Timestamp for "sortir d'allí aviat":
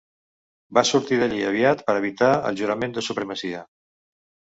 0.91-1.83